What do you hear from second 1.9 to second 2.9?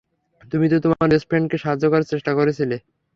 করার চেষ্টা করছিলে।